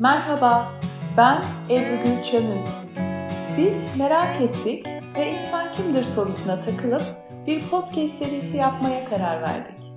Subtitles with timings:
[0.00, 0.72] Merhaba,
[1.16, 1.38] ben
[1.70, 2.64] Ebru Gülçömüz.
[3.56, 4.86] Biz merak ettik
[5.16, 7.02] ve insan kimdir sorusuna takılıp
[7.46, 9.92] bir podcast serisi yapmaya karar verdik.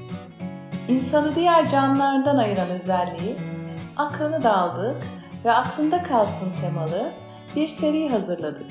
[0.88, 3.36] İnsanı diğer canlılardan ayıran özelliği,
[3.97, 4.94] aklını da
[5.46, 7.12] ve aklında kalsın temalı
[7.56, 8.68] bir seri hazırladık.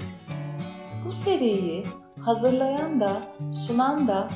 [1.06, 1.84] Bu seriyi
[2.24, 3.12] hazırlayan da
[3.66, 4.28] sunan da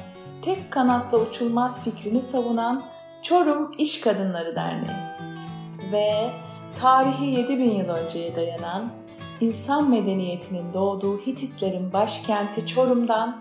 [0.42, 2.82] tek kanatla uçulmaz fikrini savunan
[3.22, 4.96] Çorum İş Kadınları Derneği
[5.92, 6.30] ve
[6.80, 8.92] tarihi 7000 yıl önceye dayanan
[9.40, 13.40] insan medeniyetinin doğduğu Hititlerin başkenti Çorum'dan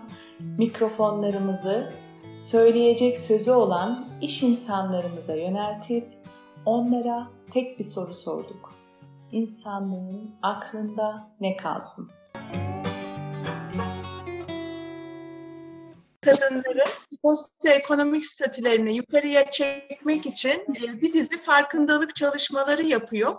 [0.58, 1.92] mikrofonlarımızı
[2.38, 6.08] söyleyecek sözü olan iş insanlarımıza yöneltip
[6.66, 8.72] onlara tek bir soru sorduk.
[9.32, 12.10] İnsanlığın aklında ne kalsın?
[16.24, 16.90] Kadınların
[17.24, 20.64] sosyoekonomik statülerini yukarıya çekmek için
[21.02, 23.36] bir dizi farkındalık çalışmaları yapıyor.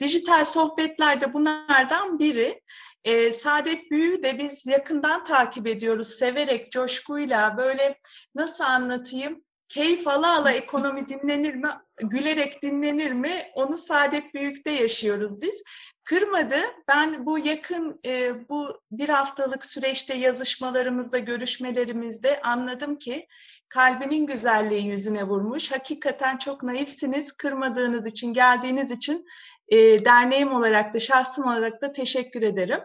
[0.00, 2.60] Dijital sohbetler de bunlardan biri.
[3.04, 6.08] E, Saadet Büyük'ü de biz yakından takip ediyoruz.
[6.08, 7.98] Severek, coşkuyla böyle
[8.34, 9.44] nasıl anlatayım?
[9.68, 11.68] Keyif ala ala ekonomi dinlenir mi?
[11.96, 13.46] Gülerek dinlenir mi?
[13.54, 15.62] Onu Saadet Büyük'te yaşıyoruz biz
[16.08, 16.56] kırmadı.
[16.88, 23.28] Ben bu yakın e, bu bir haftalık süreçte yazışmalarımızda, görüşmelerimizde anladım ki
[23.68, 25.72] kalbinin güzelliği yüzüne vurmuş.
[25.72, 27.32] Hakikaten çok naifsiniz.
[27.32, 29.26] Kırmadığınız için, geldiğiniz için
[29.68, 32.80] e, derneğim olarak da, şahsım olarak da teşekkür ederim.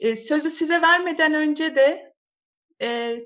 [0.00, 2.14] E, sözü size vermeden önce de
[2.82, 3.18] e,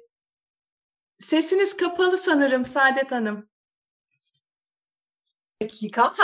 [1.18, 3.48] sesiniz kapalı sanırım Saadet Hanım.
[5.62, 6.14] Dakika.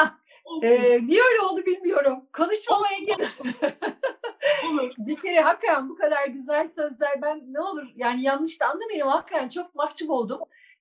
[0.62, 2.28] Ee, niye öyle oldu bilmiyorum.
[2.33, 3.28] Konuşmama engel.
[4.98, 9.48] bir kere hakikaten bu kadar güzel sözler ben ne olur yani yanlış da anlamayın hakikaten
[9.48, 10.41] çok mahcup oldum.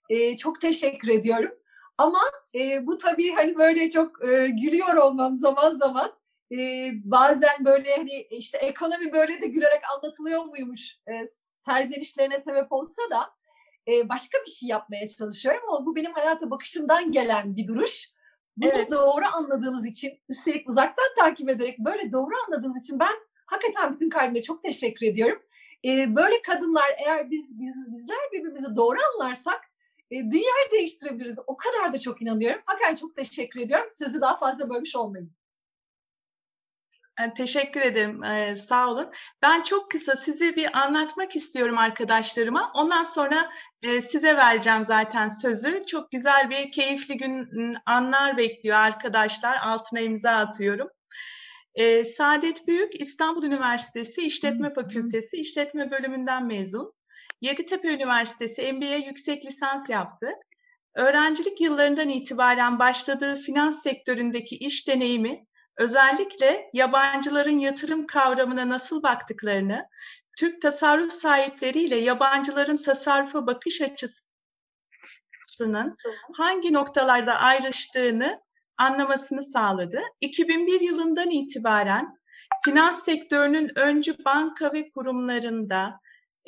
[0.09, 1.51] Ee, çok teşekkür ediyorum.
[1.97, 2.19] Ama
[2.55, 6.13] e, bu tabii hani böyle çok e, gülüyor olmam zaman zaman.
[6.51, 11.25] E, bazen böyle hani işte ekonomi böyle de gülerek anlatılıyor muymuş e,
[11.65, 13.29] serzenişlerine sebep olsa da
[13.87, 18.14] e, başka bir şey yapmaya çalışıyorum ama bu benim hayata bakışımdan gelen bir duruş.
[18.57, 18.91] Bunu evet.
[18.91, 23.13] doğru anladığınız için, üstelik uzaktan takip ederek böyle doğru anladığınız için ben
[23.45, 25.41] hakikaten bütün kalbime çok teşekkür ediyorum.
[25.85, 29.61] Ee, böyle kadınlar eğer biz, biz bizler birbirimizi doğru anlarsak
[30.11, 31.39] e, dünyayı değiştirebiliriz.
[31.47, 32.61] O kadar da çok inanıyorum.
[32.65, 33.87] Hakikaten çok teşekkür ediyorum.
[33.91, 35.33] Sözü daha fazla bölmüş olmayayım.
[37.37, 38.23] Teşekkür ederim.
[38.23, 39.11] Ee, sağ olun.
[39.41, 42.71] Ben çok kısa sizi bir anlatmak istiyorum arkadaşlarıma.
[42.73, 45.85] Ondan sonra e, size vereceğim zaten sözü.
[45.85, 47.47] Çok güzel bir keyifli gün
[47.85, 49.57] anlar bekliyor arkadaşlar.
[49.57, 50.87] Altına imza atıyorum.
[51.75, 56.93] Ee, Saadet Büyük İstanbul Üniversitesi İşletme Fakültesi İşletme Bölümünden mezun.
[57.41, 60.27] Yeditepe Üniversitesi MBA yüksek lisans yaptı.
[60.95, 65.45] Öğrencilik yıllarından itibaren başladığı finans sektöründeki iş deneyimi
[65.77, 69.89] özellikle yabancıların yatırım kavramına nasıl baktıklarını,
[70.37, 74.23] Türk tasarruf sahipleriyle yabancıların tasarrufa bakış açısının
[76.33, 78.39] hangi noktalarda ayrıştığını
[78.77, 80.01] anlamasını sağladı.
[80.21, 82.17] 2001 yılından itibaren
[82.65, 85.99] finans sektörünün öncü banka ve kurumlarında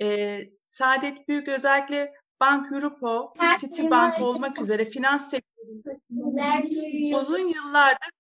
[0.02, 6.00] e, Saadet Büyük özellikle Bank Europo, Citibank olmak üzere finans sektöründe
[7.18, 8.17] uzun yıllardır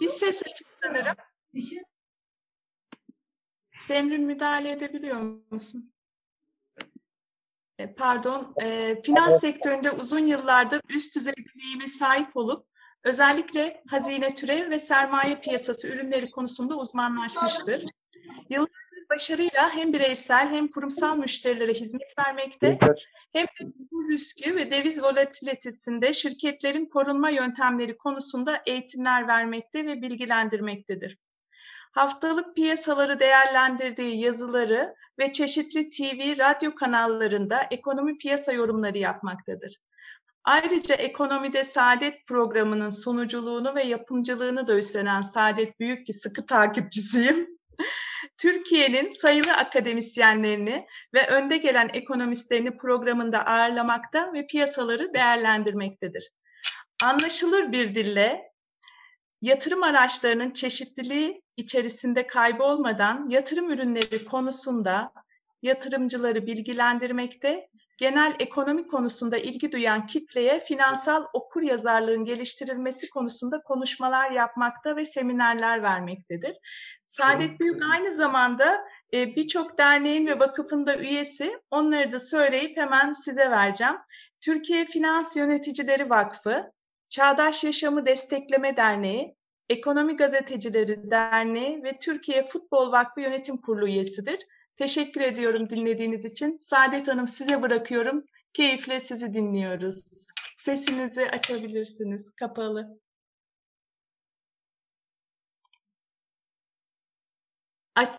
[0.00, 1.16] bir ses açık sanırım.
[3.88, 5.20] Demrin müdahale edebiliyor
[5.50, 5.92] musun?
[7.78, 12.66] E, pardon, e, finans sektöründe uzun yıllardır üst düzey deneyime sahip olup
[13.04, 17.84] özellikle hazine türev ve sermaye piyasası ürünleri konusunda uzmanlaşmıştır.
[19.10, 22.78] Başarıyla hem bireysel hem kurumsal müşterilere hizmet vermekte
[23.32, 31.18] hem de bu riski ve deviz volatilitesinde şirketlerin korunma yöntemleri konusunda eğitimler vermekte ve bilgilendirmektedir.
[31.92, 39.80] Haftalık piyasaları değerlendirdiği yazıları ve çeşitli TV, radyo kanallarında ekonomi piyasa yorumları yapmaktadır.
[40.44, 47.58] Ayrıca Ekonomide Saadet programının sunuculuğunu ve yapımcılığını da üstlenen Saadet Büyük ki sıkı takipçisiyim.
[48.38, 56.30] Türkiye'nin sayılı akademisyenlerini ve önde gelen ekonomistlerini programında ağırlamakta ve piyasaları değerlendirmektedir.
[57.04, 58.42] Anlaşılır bir dille
[59.42, 65.12] yatırım araçlarının çeşitliliği içerisinde kaybolmadan yatırım ürünleri konusunda
[65.62, 67.68] yatırımcıları bilgilendirmekte,
[67.98, 75.82] genel ekonomi konusunda ilgi duyan kitleye finansal okur yazarlığın geliştirilmesi konusunda konuşmalar yapmakta ve seminerler
[75.82, 76.56] vermektedir.
[77.04, 81.58] Saadet Büyük aynı zamanda e, birçok derneğin ve vakıfın da üyesi.
[81.70, 83.96] Onları da söyleyip hemen size vereceğim.
[84.40, 86.72] Türkiye Finans Yöneticileri Vakfı,
[87.10, 89.36] Çağdaş Yaşamı Destekleme Derneği,
[89.68, 94.46] Ekonomi Gazetecileri Derneği ve Türkiye Futbol Vakfı Yönetim Kurulu üyesidir.
[94.76, 96.56] Teşekkür ediyorum dinlediğiniz için.
[96.56, 98.24] Saadet Hanım size bırakıyorum.
[98.52, 100.04] Keyifle sizi dinliyoruz.
[100.56, 102.32] Sesinizi açabilirsiniz.
[102.36, 103.00] Kapalı.
[107.94, 108.16] Aç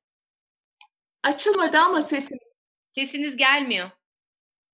[1.23, 2.47] Açılmadı ama sesiniz.
[2.95, 3.89] Sesiniz gelmiyor.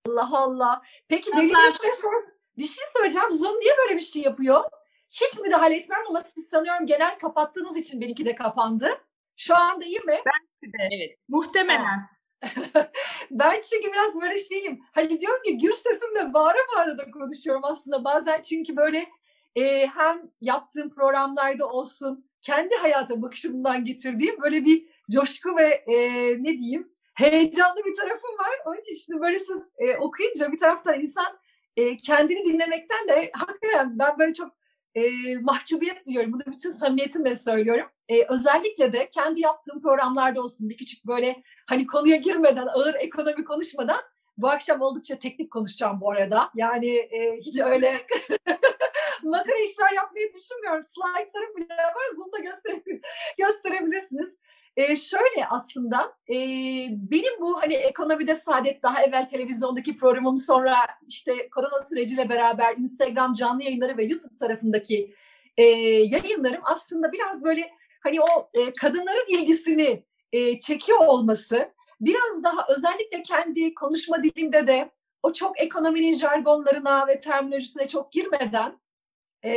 [0.06, 0.82] Allah Allah.
[1.08, 2.16] Peki Nazar- belli bir süre sonra
[2.58, 3.32] bir şey söyleyeceğim.
[3.32, 4.64] Zoom niye böyle bir şey yapıyor?
[5.08, 9.00] Hiç müdahale etmem ama siz sanıyorum genel kapattığınız için benimki de kapandı.
[9.36, 10.22] Şu anda iyi mi?
[10.80, 11.18] Evet.
[11.28, 12.00] Muhtemelen.
[13.30, 14.80] ben çünkü biraz böyle şeyim.
[14.92, 18.04] Hani diyorum ki gür sesimle bağıra bağıra da konuşuyorum aslında.
[18.04, 19.06] Bazen çünkü böyle
[19.56, 25.96] e, hem yaptığım programlarda olsun kendi hayata bakışımdan getirdiğim böyle bir coşku ve e,
[26.42, 28.54] ne diyeyim heyecanlı bir tarafım var.
[28.66, 31.38] Onun için şimdi böyle siz e, okuyunca bir taraftan insan
[31.76, 34.61] e, kendini dinlemekten de hakikaten ben böyle çok
[34.94, 35.02] e,
[35.40, 36.32] mahcubiyet duyuyorum.
[36.32, 37.86] Bunu bütün samimiyetimle söylüyorum.
[38.08, 43.44] E, özellikle de kendi yaptığım programlarda olsun bir küçük böyle hani konuya girmeden ağır ekonomi
[43.44, 44.00] konuşmadan
[44.36, 46.50] bu akşam oldukça teknik konuşacağım bu arada.
[46.54, 48.06] Yani e, hiç öyle
[49.22, 50.82] makara işler yapmayı düşünmüyorum.
[50.82, 52.16] Slaytlarım bile var.
[52.16, 53.00] Zoom'da gösterebilir,
[53.38, 54.36] gösterebilirsiniz.
[54.76, 56.36] E, şöyle aslında e,
[56.90, 60.76] benim bu hani ekonomide saadet daha evvel televizyondaki programım sonra
[61.08, 65.14] işte korona süreciyle beraber Instagram canlı yayınları ve YouTube tarafındaki
[65.56, 67.70] e, yayınlarım aslında biraz böyle
[68.02, 74.90] hani o e, kadınların ilgisini e, çekiyor olması biraz daha özellikle kendi konuşma dilimde de
[75.22, 78.80] o çok ekonominin jargonlarına ve terminolojisine çok girmeden
[79.44, 79.52] e,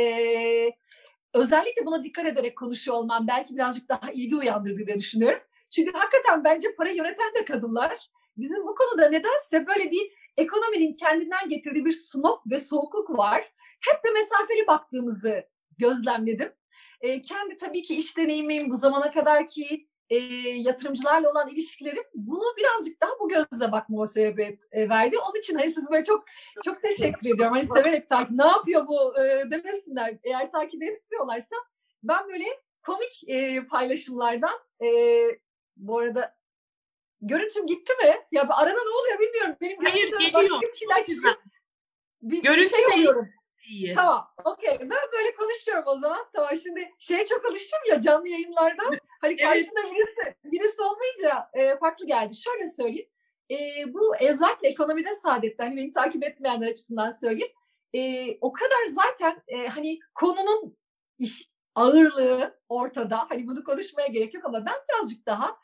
[1.36, 5.40] özellikle buna dikkat ederek konuşuyor olmam belki birazcık daha ilgi uyandırdı diye düşünüyorum.
[5.70, 8.10] Çünkü hakikaten bence para yöneten de kadınlar.
[8.36, 13.52] Bizim bu konuda nedense böyle bir ekonominin kendinden getirdiği bir snob ve soğukluk var.
[13.80, 15.44] Hep de mesafeli baktığımızı
[15.78, 16.52] gözlemledim.
[17.00, 20.16] E, kendi tabii ki iş deneyimim, bu zamana kadar ki e,
[20.56, 25.18] yatırımcılarla olan ilişkilerim bunu birazcık daha bu gözle bakmama sebebiyet e, verdi.
[25.18, 26.24] Onun için hani siz böyle çok
[26.64, 27.54] çok teşekkür ediyorum.
[27.54, 30.18] Hani severek takip, ne yapıyor bu e, demesinler.
[30.24, 31.56] Eğer takip etmiyorlarsa
[32.02, 32.44] ben böyle
[32.82, 34.88] komik e, paylaşımlardan e,
[35.76, 36.36] bu arada
[37.20, 38.16] görüntüm gitti mi?
[38.32, 39.56] Ya arada ne oluyor bilmiyorum.
[39.60, 40.32] Benim Hayır, geliyor.
[40.34, 41.34] başka bir şeyler çıkıyor.
[42.22, 43.28] Bir, bir Görüntü şey de oluyorum.
[43.68, 43.94] İyi.
[43.94, 44.78] Tamam, okey.
[44.80, 46.26] Ben böyle konuşuyorum o zaman.
[46.34, 48.82] Tamam, şimdi şeye çok alıştım ya canlı yayınlarda.
[49.20, 49.42] Hani Evet.
[49.42, 52.36] karşında birisi, birisi olmayınca e, farklı geldi.
[52.36, 53.08] Şöyle söyleyeyim.
[53.50, 53.56] E,
[53.94, 57.52] bu özellikle ekonomide saadette, hani beni takip etmeyenler açısından söyleyeyim.
[57.94, 58.00] E,
[58.40, 60.76] o kadar zaten e, hani konunun
[61.18, 63.26] iş, ağırlığı ortada.
[63.28, 65.56] Hani bunu konuşmaya gerek yok ama ben birazcık daha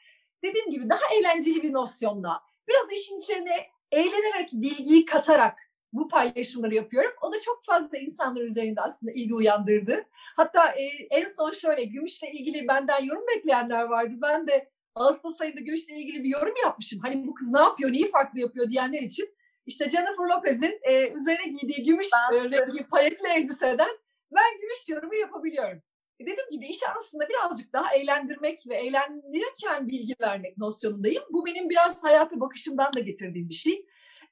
[0.45, 2.41] dediğim gibi daha eğlenceli bir nosyonda.
[2.69, 5.59] Biraz işin içine eğlenerek, bilgiyi katarak
[5.93, 7.13] bu paylaşımları yapıyorum.
[7.23, 10.05] O da çok fazla insanlar üzerinde aslında ilgi uyandırdı.
[10.37, 14.15] Hatta e, en son şöyle Gümüş'le ilgili benden yorum bekleyenler vardı.
[14.23, 17.01] Ben de Ağustos ayında Gümüş'le ilgili bir yorum yapmışım.
[17.01, 19.35] Hani bu kız ne yapıyor, neyi farklı yapıyor diyenler için.
[19.67, 23.91] İşte Jennifer Lopez'in e, üzerine giydiği gümüş e, rengi payetli elbiseden
[24.35, 25.83] ben gümüş yorumu yapabiliyorum.
[26.21, 31.25] E, dediğim gibi işi aslında birazcık daha eğlendirmek ve eğlendirirken bilgi vermek nosyonundayım.
[31.31, 33.87] Bu benim biraz hayata bakışımdan da getirdiğim bir şey.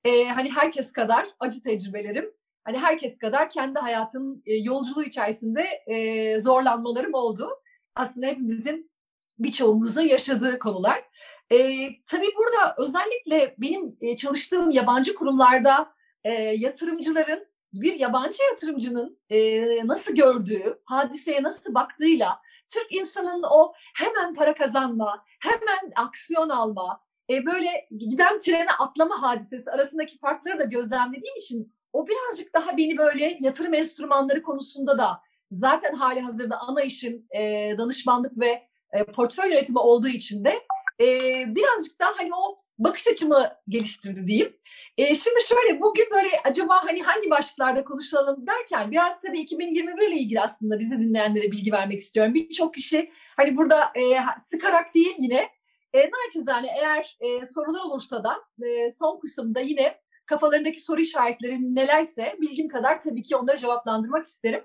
[0.04, 2.30] Ee, hani herkes kadar acı tecrübelerim,
[2.64, 7.50] hani herkes kadar kendi hayatın e, yolculuğu içerisinde e, zorlanmalarım oldu.
[7.94, 8.90] Aslında hepimizin
[9.38, 11.04] birçoğumuzun yaşadığı konular.
[11.52, 19.86] E, tabii burada özellikle benim e, çalıştığım yabancı kurumlarda e, yatırımcıların bir yabancı yatırımcının e,
[19.86, 22.40] nasıl gördüğü, hadiseye nasıl baktığıyla
[22.72, 29.70] Türk insanın o hemen para kazanma, hemen aksiyon alma, e, böyle giden trene atlama hadisesi
[29.70, 35.20] arasındaki farkları da gözlemlediğim için o birazcık daha beni böyle yatırım enstrümanları konusunda da
[35.50, 40.54] zaten hali hazırda ana işim e, danışmanlık ve e, portföy yönetimi olduğu için de
[41.00, 41.06] e,
[41.54, 44.56] birazcık daha hani o bakış açımı geliştirdi diyeyim.
[44.96, 50.16] E, şimdi şöyle bugün böyle acaba hani hangi başlıklarda konuşalım derken biraz tabii 2021 ile
[50.16, 52.34] ilgili aslında bizi dinleyenlere bilgi vermek istiyorum.
[52.34, 54.02] Birçok kişi hani burada e,
[54.38, 55.48] sıkarak değil yine
[55.92, 62.36] e, naçizane eğer e, sorular olursa da e, son kısımda yine kafalarındaki soru işaretleri nelerse
[62.40, 64.64] bilgim kadar tabii ki onları cevaplandırmak isterim.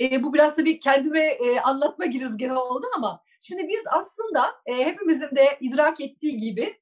[0.00, 5.36] E, bu biraz tabii kendime e, anlatma girizgahı oldu ama şimdi biz aslında e, hepimizin
[5.36, 6.80] de idrak ettiği gibi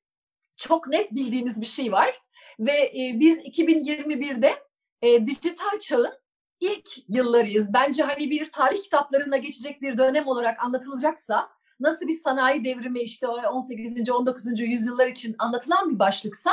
[0.56, 2.20] çok net bildiğimiz bir şey var.
[2.60, 4.54] Ve e, biz 2021'de
[5.02, 6.12] e, dijital çağın
[6.60, 7.72] ilk yıllarıyız.
[7.74, 13.28] Bence hani bir tarih kitaplarında geçecek bir dönem olarak anlatılacaksa nasıl bir sanayi devrimi işte
[13.28, 14.10] o 18.
[14.10, 14.60] 19.
[14.60, 16.50] yüzyıllar için anlatılan bir başlıksa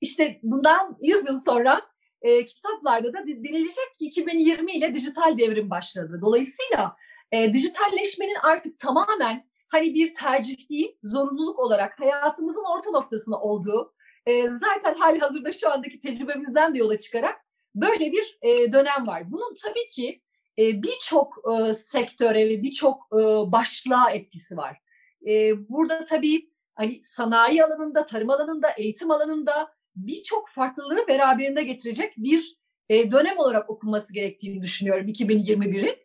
[0.00, 1.82] işte bundan 100 yıl sonra
[2.22, 6.18] e, kitaplarda da denilecek ki 2020 ile dijital devrim başladı.
[6.22, 6.96] Dolayısıyla
[7.32, 13.94] e, dijitalleşmenin artık tamamen hani bir tercih değil, zorunluluk olarak hayatımızın orta noktasına olduğu,
[14.26, 17.36] e, zaten hali hazırda şu andaki tecrübemizden de yola çıkarak
[17.74, 19.32] böyle bir e, dönem var.
[19.32, 20.22] Bunun tabii ki
[20.58, 23.16] birçok e, sektöre ve birçok e,
[23.52, 24.80] başlığa etkisi var.
[25.26, 32.56] E, burada tabii hani sanayi alanında, tarım alanında, eğitim alanında birçok farklılığı beraberinde getirecek bir
[32.88, 35.96] e, dönem olarak okunması gerektiğini düşünüyorum 2021'in.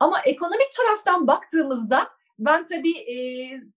[0.00, 3.14] Ama ekonomik taraftan baktığımızda ben tabii e,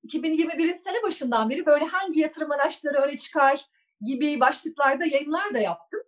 [0.08, 3.66] 2021'in sene başından beri böyle hangi yatırım araçları öne çıkar
[4.02, 6.00] gibi başlıklarda yayınlar da yaptım.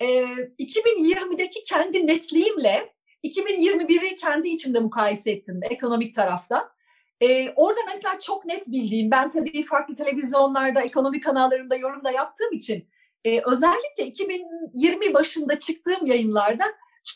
[0.00, 2.92] E, 2020'deki kendi netliğimle
[3.24, 6.72] 2021'i kendi içimde mukayese ettim ekonomik tarafta.
[7.20, 12.52] Ee, orada mesela çok net bildiğim, ben tabii farklı televizyonlarda, ekonomi kanallarında yorum da yaptığım
[12.52, 12.88] için
[13.24, 16.64] e, özellikle 2020 başında çıktığım yayınlarda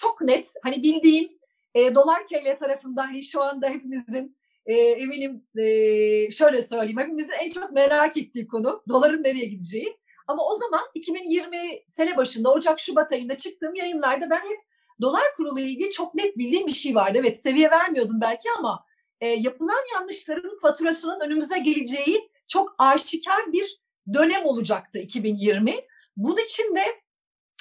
[0.01, 1.29] çok net, hani bildiğim
[1.75, 4.37] e, dolar TL tarafında hani şu anda hepimizin
[4.67, 9.97] e, eminim e, şöyle söyleyeyim, hepimizin en çok merak ettiği konu doların nereye gideceği.
[10.27, 14.59] Ama o zaman 2020 sene başında Ocak-Şubat ayında çıktığım yayınlarda ben hep
[15.01, 17.19] dolar kurulu ilgili çok net bildiğim bir şey vardı.
[17.21, 18.85] Evet seviye vermiyordum belki ama
[19.21, 23.81] e, yapılan yanlışların faturasının önümüze geleceği çok aşikar bir
[24.15, 25.75] dönem olacaktı 2020.
[26.17, 26.83] Bunun için de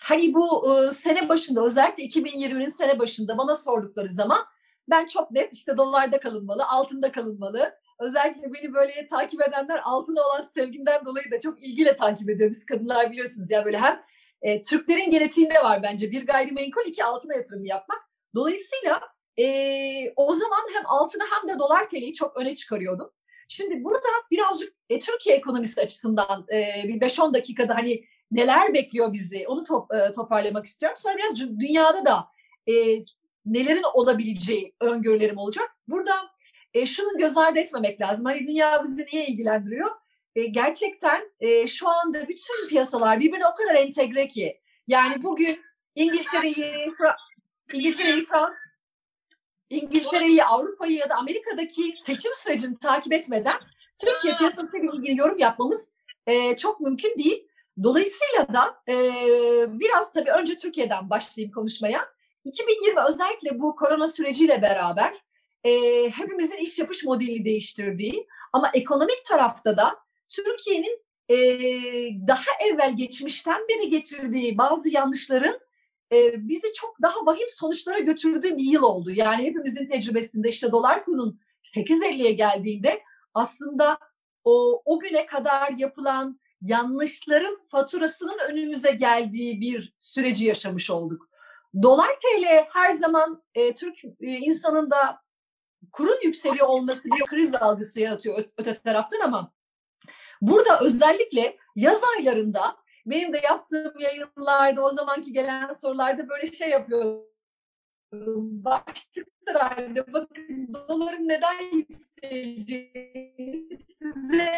[0.03, 4.45] hani bu e, sene başında özellikle 2020'nin sene başında bana sordukları zaman
[4.89, 7.75] ben çok net işte dolarda kalınmalı, altında kalınmalı.
[7.99, 12.49] Özellikle beni böyle takip edenler altına olan sevgimden dolayı da çok ilgiyle takip ediyor.
[12.49, 14.01] Biz kadınlar biliyorsunuz ya böyle hem
[14.41, 17.99] e, Türklerin genetiğinde var bence bir gayrimenkul iki altına yatırım yapmak.
[18.35, 19.01] Dolayısıyla
[19.39, 19.45] e,
[20.15, 23.11] o zaman hem altına hem de dolar TL'yi çok öne çıkarıyordum.
[23.47, 29.47] Şimdi burada birazcık e, Türkiye ekonomisi açısından e, bir 5-10 dakikada hani neler bekliyor bizi
[29.47, 30.97] onu top, e, toparlamak istiyorum.
[30.97, 32.27] Sonra biraz dünyada da
[32.67, 32.73] e,
[33.45, 35.69] nelerin olabileceği öngörülerim olacak.
[35.87, 36.13] Burada
[36.73, 38.25] e, şunu göz ardı etmemek lazım.
[38.25, 39.91] Hani dünya bizi niye ilgilendiriyor?
[40.35, 44.61] Gerçekten e, şu anda bütün piyasalar birbirine o kadar entegre ki.
[44.87, 45.61] Yani bugün
[45.95, 47.15] İngiltere'yi, Fra
[47.73, 48.55] İngiltere'yi, Frans
[49.69, 53.59] İngiltere'yi, Avrupa'yı ya da Amerika'daki seçim sürecini takip etmeden
[54.01, 55.95] Türkiye piyasası ilgili yorum yapmamız
[56.27, 57.47] e, çok mümkün değil.
[57.83, 58.95] Dolayısıyla da e,
[59.79, 62.09] biraz tabii önce Türkiye'den başlayayım konuşmaya.
[62.43, 65.13] 2020 özellikle bu korona süreciyle beraber
[65.63, 65.71] e,
[66.09, 70.04] hepimizin iş yapış modelini değiştirdiği ama ekonomik tarafta da
[70.35, 71.37] Türkiye'nin e,
[72.27, 75.59] daha evvel geçmişten beri getirdiği bazı yanlışların
[76.11, 79.11] e, bizi çok daha vahim sonuçlara götürdüğü bir yıl oldu.
[79.11, 83.01] Yani hepimizin tecrübesinde işte dolar kurunun 8.50'ye geldiğinde
[83.33, 83.97] aslında
[84.43, 91.29] o, o güne kadar yapılan yanlışların faturasının önümüze geldiği bir süreci yaşamış olduk.
[91.83, 95.19] Dolar TL her zaman e, Türk e, insanında
[95.91, 99.54] kurun yükseliyor olması bir kriz algısı yaratıyor öte taraftan ama
[100.41, 107.25] burada özellikle yaz aylarında benim de yaptığım yayınlarda o zamanki gelen sorularda böyle şey yapıyorum.
[108.63, 114.51] Başlıklarda bakın doların neden yükseleceğini size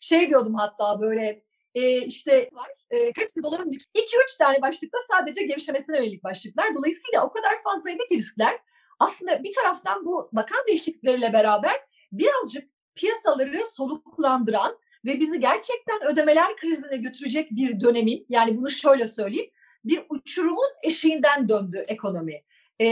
[0.00, 1.42] şey diyordum hatta böyle
[1.74, 2.70] e, işte var.
[2.90, 6.74] E, hepsi doların 2-3 tane başlıkta sadece gevşemesine yönelik başlıklar.
[6.74, 8.60] Dolayısıyla o kadar fazlaydı ki riskler.
[8.98, 11.80] Aslında bir taraftan bu bakan değişiklikleriyle beraber
[12.12, 19.50] birazcık piyasaları soluklandıran ve bizi gerçekten ödemeler krizine götürecek bir dönemin yani bunu şöyle söyleyeyim
[19.84, 22.42] bir uçurumun eşiğinden döndü ekonomi.
[22.78, 22.86] E,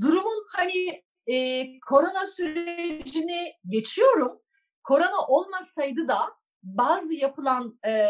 [0.00, 4.40] durumun hani e, korona sürecini geçiyorum.
[4.84, 6.18] Korona olmasaydı da
[6.62, 8.06] bazı yapılan e,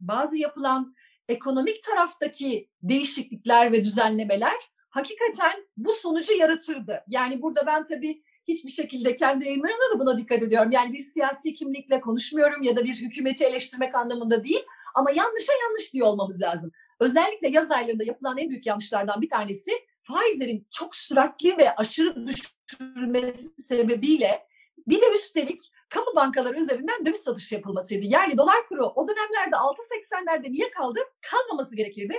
[0.00, 0.94] bazı yapılan
[1.28, 4.56] ekonomik taraftaki değişiklikler ve düzenlemeler
[4.90, 7.04] hakikaten bu sonucu yaratırdı.
[7.08, 10.70] Yani burada ben tabii hiçbir şekilde kendi yayınlarımda da buna dikkat ediyorum.
[10.70, 14.64] Yani bir siyasi kimlikle konuşmuyorum ya da bir hükümeti eleştirmek anlamında değil.
[14.94, 16.70] Ama yanlışa yanlış diyor olmamız lazım.
[17.00, 23.62] Özellikle yaz aylarında yapılan en büyük yanlışlardan bir tanesi faizlerin çok süratli ve aşırı düşürmesi
[23.62, 24.48] sebebiyle
[24.86, 28.06] bir de üstelik kamu bankaları üzerinden döviz satışı yapılmasıydı.
[28.06, 31.00] Yani dolar kuru o dönemlerde 6.80'lerde niye kaldı?
[31.30, 32.14] Kalmaması gerekirdi.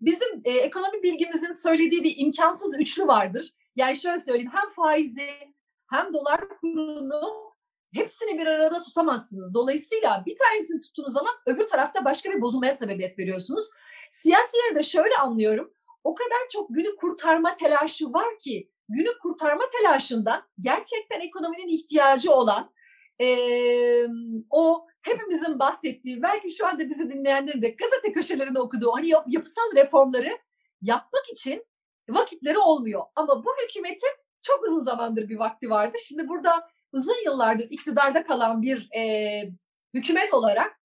[0.00, 3.54] Bizim e, ekonomi bilgimizin söylediği bir imkansız üçlü vardır.
[3.76, 5.28] Yani şöyle söyleyeyim hem faizi
[5.94, 7.54] hem dolar kurunu
[7.94, 9.54] hepsini bir arada tutamazsınız.
[9.54, 13.70] Dolayısıyla bir tanesini tuttuğunuz zaman öbür tarafta başka bir bozulmaya sebebiyet veriyorsunuz.
[14.10, 15.72] Siyasileri de şöyle anlıyorum.
[16.04, 22.70] O kadar çok günü kurtarma telaşı var ki günü kurtarma telaşından gerçekten ekonominin ihtiyacı olan
[23.20, 23.28] e,
[24.50, 29.76] o hepimizin bahsettiği belki şu anda bizi dinleyenlerin de gazete köşelerinde okuduğu hani yap, yapısal
[29.76, 30.38] reformları
[30.82, 31.64] yapmak için
[32.08, 33.02] vakitleri olmuyor.
[33.16, 35.96] Ama bu hükümetin çok uzun zamandır bir vakti vardı.
[36.06, 39.02] Şimdi burada uzun yıllardır iktidarda kalan bir e,
[39.94, 40.80] hükümet olarak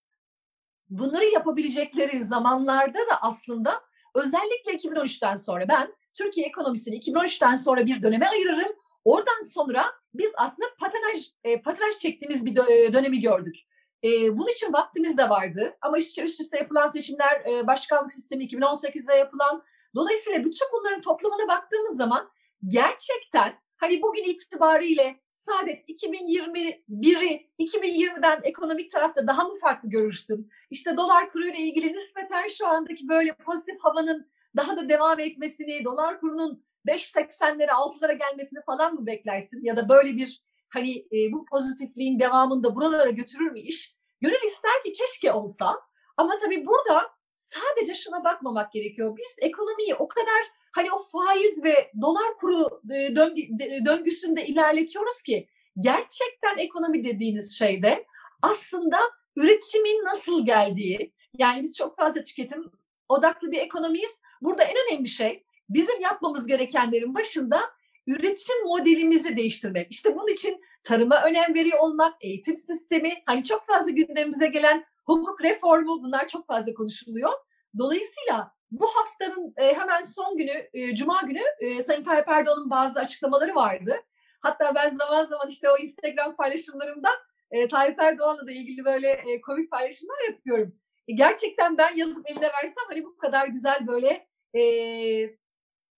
[0.89, 3.81] bunları yapabilecekleri zamanlarda da aslında
[4.15, 8.75] özellikle 2013'ten sonra ben Türkiye ekonomisini 2013'ten sonra bir döneme ayırırım.
[9.05, 13.55] Oradan sonra biz aslında patinaj, e, patinaj çektiğimiz bir dö- dönemi gördük.
[14.03, 18.43] E, bunun için vaktimiz de vardı ama işte üst üste yapılan seçimler, e, başkanlık sistemi
[18.43, 19.63] 2018'de yapılan.
[19.95, 22.29] Dolayısıyla bütün bunların toplamına baktığımız zaman
[22.67, 30.51] gerçekten hani bugün itibariyle Saadet 2021'i 2020'den ekonomik tarafta daha mı farklı görürsün?
[30.69, 36.19] İşte dolar kuruyla ilgili nispeten şu andaki böyle pozitif havanın daha da devam etmesini, dolar
[36.19, 39.63] kurunun 5.80'lere 6'lara gelmesini falan mı beklersin?
[39.63, 43.95] Ya da böyle bir hani e, bu pozitifliğin devamında buralara götürür mü iş?
[44.21, 45.81] Gönül ister ki keşke olsa
[46.17, 49.17] ama tabii burada sadece şuna bakmamak gerekiyor.
[49.17, 53.41] Biz ekonomiyi o kadar hani o faiz ve dolar kuru e, döngü,
[53.85, 55.47] döngüsünde ilerletiyoruz ki
[55.79, 58.05] gerçekten ekonomi dediğiniz şeyde
[58.41, 58.99] aslında
[59.35, 62.71] üretimin nasıl geldiği yani biz çok fazla tüketim
[63.09, 64.21] odaklı bir ekonomiyiz.
[64.41, 67.61] Burada en önemli şey bizim yapmamız gerekenlerin başında
[68.07, 69.91] üretim modelimizi değiştirmek.
[69.91, 75.43] İşte bunun için tarıma önem veriyor olmak, eğitim sistemi, hani çok fazla gündemimize gelen hukuk
[75.43, 77.31] reformu bunlar çok fazla konuşuluyor.
[77.77, 82.99] Dolayısıyla bu haftanın e, hemen son günü, e, Cuma günü e, Sayın Tayyip Erdoğan'ın bazı
[82.99, 83.95] açıklamaları vardı.
[84.41, 87.09] Hatta ben zaman zaman işte o Instagram paylaşımlarımda
[87.51, 90.75] e, Tayyip Erdoğan'la da ilgili böyle e, komik paylaşımlar yapıyorum.
[91.07, 94.27] E, gerçekten ben yazıp eline versem hani bu kadar güzel böyle
[94.59, 94.63] e,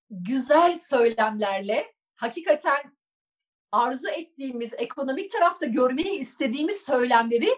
[0.09, 2.97] güzel söylemlerle hakikaten
[3.71, 7.49] arzu ettiğimiz ekonomik tarafta görmeyi istediğimiz söylemleri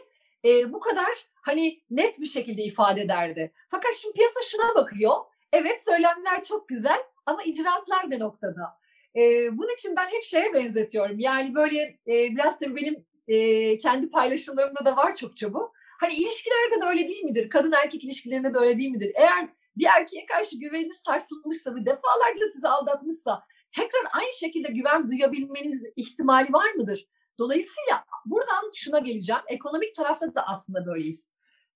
[0.46, 3.53] e, bu kadar hani net bir şekilde ifade ederdi.
[3.69, 5.13] Fakat şimdi piyasa şuna bakıyor.
[5.51, 8.77] Evet söylemler çok güzel ama icraatlar da noktada.
[9.15, 9.21] E,
[9.57, 11.20] bunun için ben hep şeye benzetiyorum.
[11.20, 15.74] Yani böyle e, biraz da benim e, kendi paylaşımlarımda da var çok çabuk.
[16.00, 17.50] Hani ilişkilerde de öyle değil midir?
[17.50, 19.11] Kadın erkek ilişkilerinde de öyle değil midir?
[19.15, 25.85] Eğer bir erkeğe karşı güveniniz sarsılmışsa ve defalarca sizi aldatmışsa tekrar aynı şekilde güven duyabilmeniz
[25.96, 27.07] ihtimali var mıdır?
[27.39, 29.41] Dolayısıyla buradan şuna geleceğim.
[29.48, 31.32] Ekonomik tarafta da aslında böyleyiz.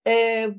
[0.08, 0.50] Ee,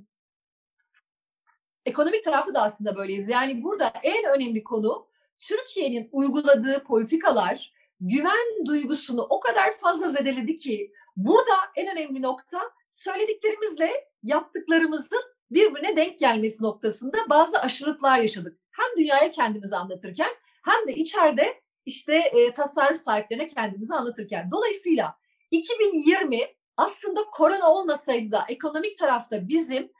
[1.87, 3.29] ekonomik tarafta da aslında böyleyiz.
[3.29, 5.09] Yani burada en önemli konu
[5.39, 13.91] Türkiye'nin uyguladığı politikalar güven duygusunu o kadar fazla zedeledi ki burada en önemli nokta söylediklerimizle
[14.23, 18.59] yaptıklarımızın birbirine denk gelmesi noktasında bazı aşırılıklar yaşadık.
[18.71, 20.31] Hem dünyaya kendimizi anlatırken
[20.65, 24.51] hem de içeride işte e, tasarruf sahiplerine kendimizi anlatırken.
[24.51, 25.19] Dolayısıyla
[25.51, 29.93] 2020 aslında korona olmasaydı da ekonomik tarafta bizim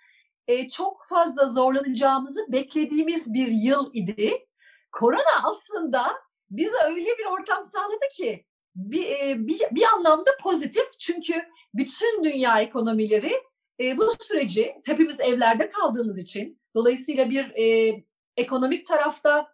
[0.47, 4.47] e, çok fazla zorlanacağımızı beklediğimiz bir yıl idi.
[4.93, 6.07] Korona aslında
[6.51, 11.35] bize öyle bir ortam sağladı ki bir, e, bir, bir anlamda pozitif çünkü
[11.75, 13.33] bütün dünya ekonomileri
[13.81, 17.97] e, bu süreci hepimiz evlerde kaldığımız için dolayısıyla bir e,
[18.37, 19.49] ekonomik tarafta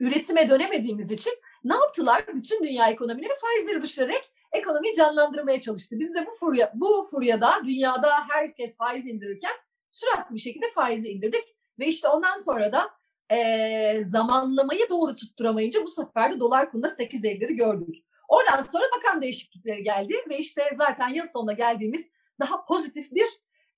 [0.00, 1.32] üretime dönemediğimiz için
[1.64, 2.26] ne yaptılar?
[2.34, 5.96] Bütün dünya ekonomileri faizleri düşürerek ekonomiyi canlandırmaya çalıştı.
[5.98, 9.52] Biz de bu furya bu furyada dünyada herkes faiz indirirken
[9.90, 12.90] süratli bir şekilde faizi indirdik ve işte ondan sonra da
[13.36, 17.96] e, zamanlamayı doğru tutturamayınca bu sefer de dolar kurunda 8.50'leri gördük.
[18.28, 22.10] Oradan sonra bakan değişiklikleri geldi ve işte zaten yıl sonuna geldiğimiz
[22.40, 23.28] daha pozitif bir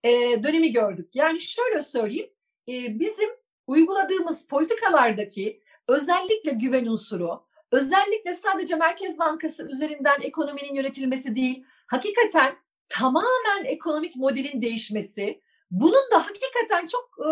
[0.05, 1.11] e, dönemi gördük.
[1.15, 2.31] Yani şöyle söyleyeyim,
[2.69, 3.31] e, bizim
[3.67, 12.57] uyguladığımız politikalardaki özellikle güven unsuru, özellikle sadece Merkez Bankası üzerinden ekonominin yönetilmesi değil, hakikaten
[12.89, 17.31] tamamen ekonomik modelin değişmesi, bunun da hakikaten çok e,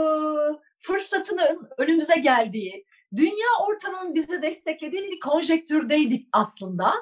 [0.79, 6.93] fırsatının önümüze geldiği, dünya ortamının bizi desteklediği bir konjektürdeydik aslında.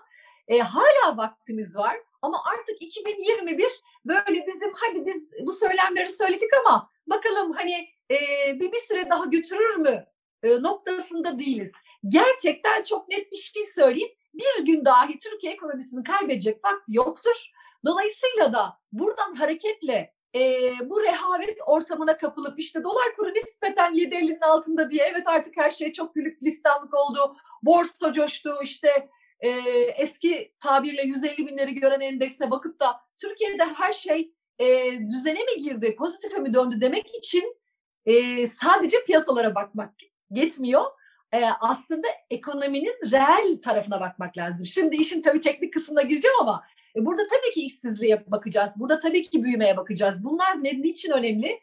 [0.48, 3.66] E, hala vaktimiz var ama artık 2021
[4.04, 8.16] böyle bizim hadi biz bu söylemleri söyledik ama bakalım hani e,
[8.60, 10.06] bir, bir süre daha götürür mü
[10.42, 11.72] noktasında değiliz.
[12.08, 14.10] Gerçekten çok net bir şey söyleyeyim.
[14.34, 17.50] Bir gün dahi Türkiye ekonomisini kaybedecek vakti yoktur.
[17.84, 24.90] Dolayısıyla da buradan hareketle e, bu rehavet ortamına kapılıp işte dolar kuru nispeten 7.50'nin altında
[24.90, 27.36] diye evet artık her şey çok gülük listanlık oldu.
[27.62, 29.08] Borsa coştu işte
[29.40, 29.48] e,
[29.96, 35.96] eski tabirle 150 binleri gören endekse bakıp da Türkiye'de her şey e, düzene mi girdi,
[35.96, 37.56] pozitife mi döndü demek için
[38.04, 39.98] e, sadece piyasalara bakmak
[40.30, 40.84] yetmiyor.
[41.32, 44.66] e, aslında ekonominin reel tarafına bakmak lazım.
[44.66, 46.64] Şimdi işin tabii teknik kısmına gireceğim ama
[46.96, 48.74] e, burada tabii ki işsizliğe bakacağız.
[48.78, 50.24] Burada tabii ki büyümeye bakacağız.
[50.24, 51.60] Bunlar ne, niçin önemli?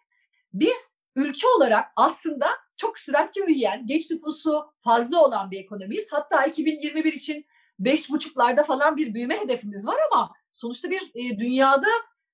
[0.53, 6.10] Biz ülke olarak aslında çok süratli büyüyen, genç nüfusu fazla olan bir ekonomiyiz.
[6.12, 7.45] Hatta 2021 için
[7.80, 11.88] beş buçuklarda falan bir büyüme hedefimiz var ama sonuçta bir e, dünyada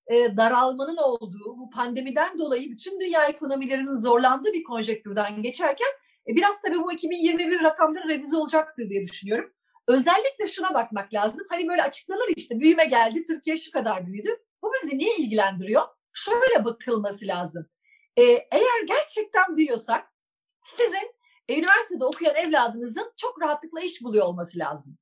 [0.07, 5.87] e, daralmanın olduğu, bu pandemiden dolayı bütün dünya ekonomilerinin zorlandığı bir konjektürden geçerken
[6.27, 9.53] biraz tabii bu 2021 rakamları revize olacaktır diye düşünüyorum.
[9.87, 11.47] Özellikle şuna bakmak lazım.
[11.49, 14.37] Hani böyle açıklanır işte büyüme geldi, Türkiye şu kadar büyüdü.
[14.61, 15.83] Bu bizi niye ilgilendiriyor?
[16.13, 17.65] Şöyle bakılması lazım.
[18.17, 20.07] E, eğer gerçekten büyüyorsak
[20.65, 21.15] sizin
[21.47, 24.97] e, üniversitede okuyan evladınızın çok rahatlıkla iş buluyor olması lazım.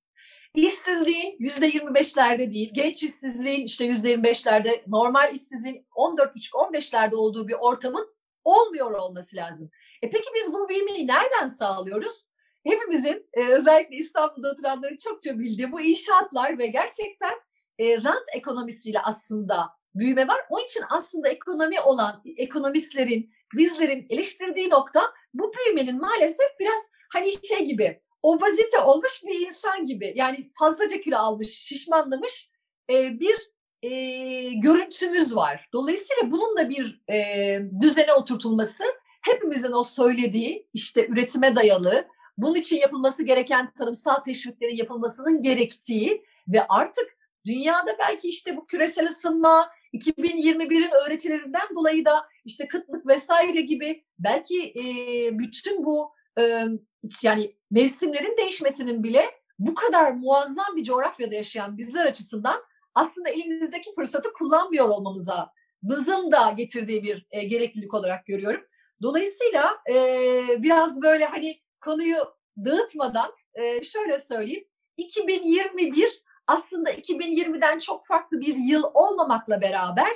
[0.56, 8.16] İşsizliğin yüzde 25'lerde değil, genç işsizliğin işte yüzde 25'lerde, normal işsizliğin 14,5-15'lerde olduğu bir ortamın
[8.44, 9.70] olmuyor olması lazım.
[10.02, 12.32] E peki biz bu büyümeyi nereden sağlıyoruz?
[12.64, 17.34] Hepimizin e, özellikle İstanbul'da oturanların çokça bildiği bu inşaatlar ve gerçekten
[17.80, 20.42] e, rant ekonomisiyle aslında büyüme var.
[20.50, 27.66] Onun için aslında ekonomi olan ekonomistlerin, bizlerin eleştirdiği nokta bu büyümenin maalesef biraz hani şey
[27.66, 32.52] gibi obezite olmuş bir insan gibi yani fazlaca kilo almış, şişmanlamış
[32.90, 33.36] e, bir
[33.82, 33.90] e,
[34.54, 35.70] görüntümüz var.
[35.74, 38.84] Dolayısıyla bunun da bir e, düzene oturtulması
[39.22, 42.08] hepimizin o söylediği işte üretime dayalı,
[42.38, 49.08] bunun için yapılması gereken tarımsal teşviklerin yapılmasının gerektiği ve artık dünyada belki işte bu küresel
[49.08, 54.84] ısınma, 2021'in öğretilerinden dolayı da işte kıtlık vesaire gibi belki e,
[55.40, 56.66] bütün bu e,
[57.24, 59.26] yani mevsimlerin değişmesinin bile
[59.60, 62.64] bu kadar muazzam bir coğrafyada yaşayan bizler açısından
[62.96, 65.52] aslında elimizdeki fırsatı kullanmıyor olmamıza
[65.84, 68.62] bızın da getirdiği bir e, gereklilik olarak görüyorum.
[69.02, 69.96] Dolayısıyla e,
[70.58, 72.18] biraz böyle hani konuyu
[72.58, 74.68] dağıtmadan e, şöyle söyleyeyim.
[74.98, 80.12] 2021 aslında 2020'den çok farklı bir yıl olmamakla beraber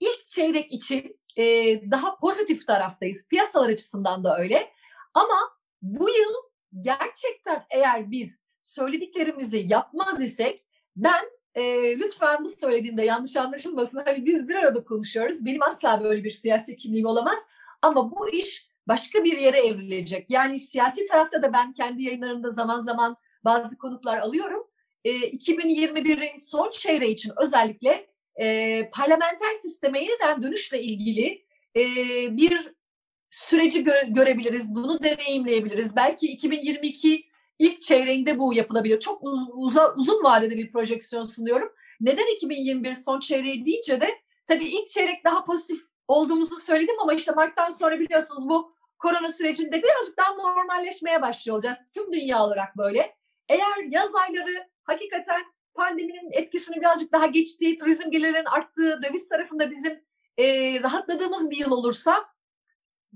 [0.00, 1.44] ilk çeyrek için e,
[1.90, 3.28] daha pozitif taraftayız.
[3.28, 4.72] Piyasalar açısından da öyle.
[5.14, 5.38] Ama
[5.82, 6.34] bu yıl
[6.80, 10.64] gerçekten eğer biz söylediklerimizi yapmaz isek
[10.96, 11.24] ben
[11.54, 11.62] e,
[11.98, 14.02] lütfen bu söylediğimde yanlış anlaşılmasın.
[14.04, 15.46] Hani biz bir arada konuşuyoruz.
[15.46, 17.50] Benim asla böyle bir siyasi kimliğim olamaz.
[17.82, 20.26] Ama bu iş başka bir yere evrilecek.
[20.30, 24.66] Yani siyasi tarafta da ben kendi yayınlarımda zaman zaman bazı konuklar alıyorum.
[25.04, 28.06] E, 2021'in son çeyreği için özellikle
[28.40, 31.44] e, parlamenter sisteme yeniden dönüşle ilgili
[31.76, 31.84] e,
[32.36, 32.72] bir
[33.30, 35.96] süreci gö- görebiliriz, bunu deneyimleyebiliriz.
[35.96, 37.24] Belki 2022
[37.58, 39.00] ilk çeyreğinde bu yapılabilir.
[39.00, 41.72] Çok uz- uza- uzun vadede bir projeksiyon sunuyorum.
[42.00, 44.08] Neden 2021 son çeyreği deyince de
[44.46, 49.82] tabii ilk çeyrek daha pozitif olduğumuzu söyledim ama işte Mart'tan sonra biliyorsunuz bu korona sürecinde
[49.82, 51.76] birazcık daha normalleşmeye başlıyor olacağız.
[51.94, 53.16] Tüm dünya olarak böyle.
[53.48, 55.42] Eğer yaz ayları hakikaten
[55.74, 60.04] pandeminin etkisini birazcık daha geçtiği, turizm gelirlerinin arttığı, döviz tarafında bizim
[60.38, 60.44] e,
[60.82, 62.24] rahatladığımız bir yıl olursa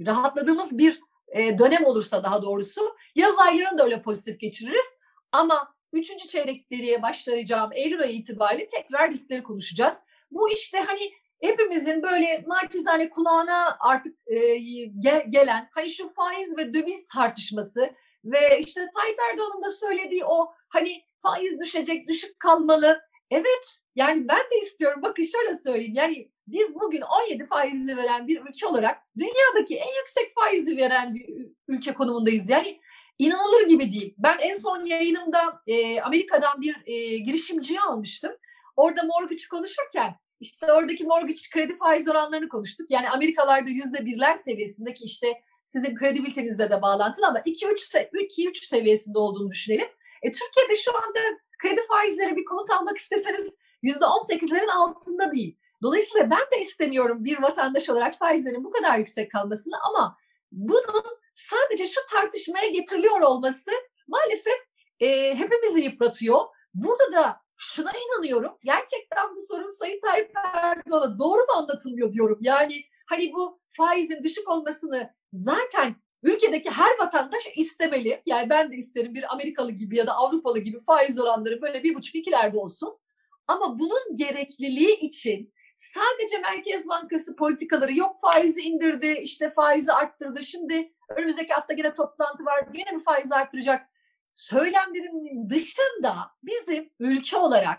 [0.07, 4.99] rahatladığımız bir e, dönem olursa daha doğrusu yaz aylarını da öyle pozitif geçiririz.
[5.33, 10.05] Ama üçüncü çeyrek diye başlayacağım Eylül ayı itibariyle tekrar riskleri konuşacağız.
[10.31, 14.57] Bu işte hani hepimizin böyle naçizane kulağına artık e,
[14.99, 17.91] gel, gelen hani şu faiz ve döviz tartışması
[18.25, 23.01] ve işte Tayyip Erdoğan'ın da söylediği o hani faiz düşecek, düşük kalmalı.
[23.31, 25.03] Evet yani ben de istiyorum.
[25.03, 25.95] Bakın şöyle söyleyeyim.
[25.95, 31.47] Yani biz bugün 17 faizi veren bir ülke olarak dünyadaki en yüksek faizi veren bir
[31.69, 32.51] ülke konumundayız.
[32.51, 32.81] Yani
[33.19, 34.15] inanılır gibi değil.
[34.19, 38.33] Ben en son yayınımda e, Amerika'dan bir e, girişimciyi almıştım.
[38.77, 42.87] Orada mortgage konuşurken işte oradaki mortgage kredi faiz oranlarını konuştuk.
[42.91, 45.27] Yani Amerikalarda yüzde birler seviyesindeki işte
[45.65, 49.89] sizin kredibilitenizle de bağlantılı ama 2-3 seviyesinde olduğunu düşünelim.
[50.23, 51.19] E, Türkiye'de şu anda
[51.59, 55.57] kredi faizleri bir konut almak isteseniz %18'lerin altında değil.
[55.83, 60.19] Dolayısıyla ben de istemiyorum bir vatandaş olarak faizlerin bu kadar yüksek kalmasını ama
[60.53, 63.71] bunun sadece şu tartışmaya getiriliyor olması
[64.09, 64.59] maalesef
[65.01, 66.41] e, hepimizi yıpratıyor.
[66.75, 68.59] Burada da şuna inanıyorum.
[68.65, 72.39] Gerçekten bu sorun Sayın Tayyip Erdoğan'a doğru mu anlatılmıyor diyorum.
[72.41, 78.23] Yani hani bu faizin düşük olmasını zaten ülkedeki her vatandaş istemeli.
[78.27, 81.95] Yani ben de isterim bir Amerikalı gibi ya da Avrupalı gibi faiz oranları böyle bir
[81.95, 82.99] buçuk ikilerde olsun.
[83.47, 90.43] Ama bunun gerekliliği için sadece Merkez Bankası politikaları yok faizi indirdi, işte faizi arttırdı.
[90.43, 93.89] Şimdi önümüzdeki hafta yine toplantı var, yine mi faizi arttıracak?
[94.35, 97.79] Söylemlerin dışında bizim ülke olarak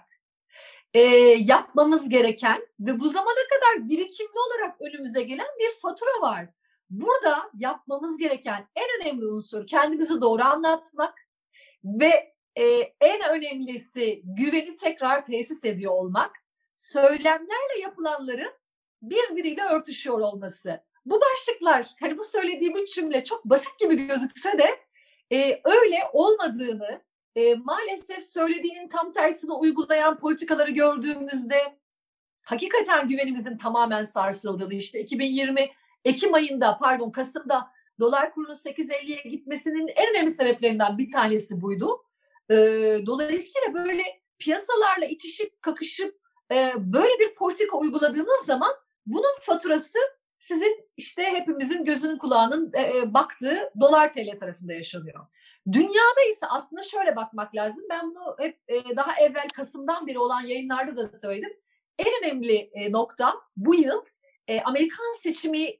[0.93, 0.99] e,
[1.39, 6.49] yapmamız gereken ve bu zamana kadar birikimli olarak önümüze gelen bir fatura var.
[6.89, 11.15] burada yapmamız gereken en önemli unsur kendimizi doğru anlatmak
[11.83, 12.63] ve e,
[13.01, 16.31] en önemlisi güveni tekrar tesis ediyor olmak,
[16.75, 18.53] söylemlerle yapılanların
[19.01, 20.83] birbiriyle örtüşüyor olması.
[21.05, 24.84] Bu başlıklar, hani bu söylediğim üç cümle çok basit gibi gözükse de
[25.31, 27.01] e, öyle olmadığını,
[27.35, 31.57] e, maalesef söylediğinin tam tersini uygulayan politikaları gördüğümüzde
[32.41, 35.71] hakikaten güvenimizin tamamen sarsıldığını işte 2020
[36.05, 37.67] Ekim ayında pardon Kasım'da
[37.99, 42.03] dolar kurunun 8.50'ye gitmesinin en önemli sebeplerinden bir tanesi buydu.
[42.49, 42.55] E,
[43.05, 44.03] dolayısıyla böyle
[44.39, 46.19] piyasalarla itişip kakışıp
[46.51, 48.71] e, böyle bir politika uyguladığınız zaman
[49.05, 49.99] bunun faturası
[50.39, 55.25] sizin işte hepimizin gözünün kulağının e, baktığı dolar TL tarafında yaşanıyor.
[55.71, 57.85] Dünyada ise aslında şöyle bakmak lazım.
[57.89, 61.57] Ben bunu hep e, daha evvel Kasım'dan beri olan yayınlarda da söyledim.
[61.99, 64.05] En önemli e, nokta bu yıl
[64.47, 65.77] e, Amerikan seçimi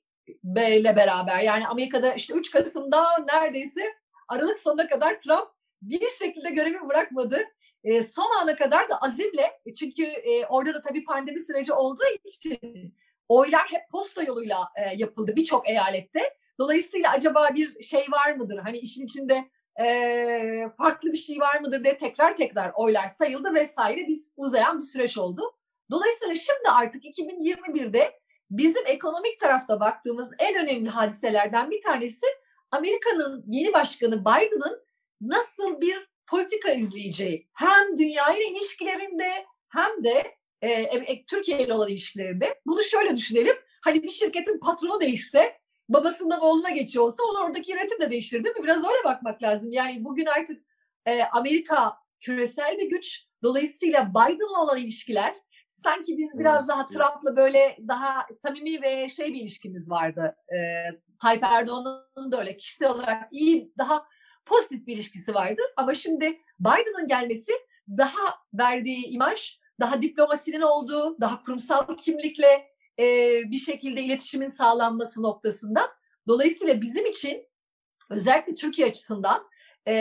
[0.56, 3.82] ile beraber yani Amerika'da işte 3 Kasım'da neredeyse
[4.28, 5.48] Aralık sonuna kadar Trump
[5.82, 7.44] bir şekilde görevi bırakmadı.
[7.84, 12.96] E, son ana kadar da azimle çünkü e, orada da tabii pandemi süreci olduğu için
[13.28, 16.38] oylar hep posta yoluyla e, yapıldı birçok eyalette.
[16.60, 18.58] Dolayısıyla acaba bir şey var mıdır?
[18.58, 24.08] Hani işin içinde e, farklı bir şey var mıdır diye tekrar tekrar oylar sayıldı vesaire.
[24.08, 25.56] Biz uzayan bir süreç oldu.
[25.92, 28.20] Dolayısıyla şimdi artık 2021'de
[28.52, 32.26] bizim ekonomik tarafta baktığımız en önemli hadiselerden bir tanesi
[32.72, 34.86] Amerika'nın yeni başkanı Biden'ın
[35.22, 37.48] nasıl bir politika izleyeceği.
[37.54, 42.62] Hem dünya ile ilişkilerinde hem de e, e, Türkiye ile olan ilişkilerinde.
[42.66, 43.56] Bunu şöyle düşünelim.
[43.84, 45.58] Hani bir şirketin patronu değişse,
[45.90, 48.64] babasından oğluna geçiyor olsa onu oradaki yönetim de değiştirir değil mi?
[48.64, 49.72] Biraz öyle bakmak lazım.
[49.72, 50.64] Yani bugün artık
[51.06, 53.26] e, Amerika küresel bir güç.
[53.44, 55.36] Dolayısıyla Biden'la olan ilişkiler
[55.68, 60.36] sanki biz biraz daha Trump'la böyle daha samimi ve şey bir ilişkimiz vardı.
[60.56, 60.58] E,
[61.22, 64.06] Tayyip Erdoğan'ın da öyle kişisel olarak iyi, daha
[64.46, 65.62] pozitif bir ilişkisi vardı.
[65.78, 66.26] Ama şimdi
[66.60, 67.52] Biden'ın gelmesi
[67.90, 72.68] daha verdiği imaj daha diplomasinin olduğu, daha kurumsal kimlikle
[73.00, 73.06] e,
[73.52, 75.92] bir şekilde iletişimin sağlanması noktasında.
[76.28, 77.48] Dolayısıyla bizim için
[78.10, 79.50] özellikle Türkiye açısından
[79.88, 79.94] e,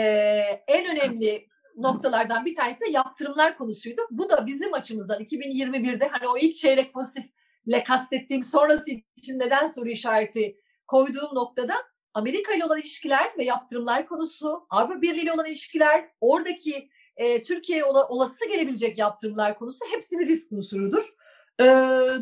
[0.67, 4.01] en önemli noktalardan bir tanesi de yaptırımlar konusuydu.
[4.11, 9.89] Bu da bizim açımızdan 2021'de hani o ilk çeyrek pozitifle kastettiğim sonrası için neden soru
[9.89, 10.57] işareti
[10.87, 11.75] koyduğum noktada
[12.13, 17.85] Amerika ile olan ilişkiler ve yaptırımlar konusu, Avrupa Birliği ile olan ilişkiler, oradaki e, Türkiye'ye
[17.85, 21.13] ola, olası gelebilecek yaptırımlar konusu hepsi bir risk unsurudur.
[21.59, 21.65] E,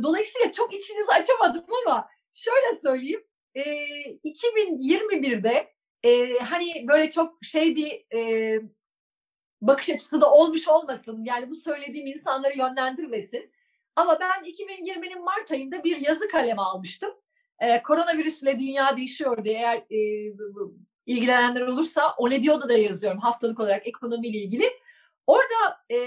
[0.03, 3.23] dolayısıyla çok içinizi açamadım ama şöyle söyleyeyim.
[3.55, 3.61] E,
[4.23, 8.59] 2021'de e, hani böyle çok şey bir e,
[9.61, 11.23] bakış açısı da olmuş olmasın.
[11.25, 13.51] Yani bu söylediğim insanları yönlendirmesin.
[13.95, 17.11] Ama ben 2020'nin Mart ayında bir yazı kaleme almıştım.
[17.59, 20.33] Ee, koronavirüsle dünya değişiyor diye eğer e,
[21.05, 24.69] ilgilenenler olursa o ne diyordu da yazıyorum haftalık olarak ekonomiyle ilgili.
[25.27, 25.97] Orada e,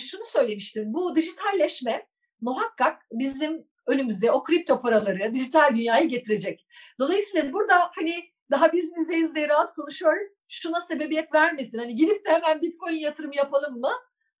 [0.00, 0.84] şunu söylemiştim.
[0.86, 2.06] Bu dijitalleşme
[2.40, 6.66] muhakkak bizim önümüze o kripto paraları, dijital dünyayı getirecek.
[7.00, 10.16] Dolayısıyla burada hani daha biz bizeyiz diye rahat konuşuyor.
[10.48, 11.78] Şuna sebebiyet vermesin.
[11.78, 13.92] Hani gidip de hemen bitcoin yatırımı yapalım mı?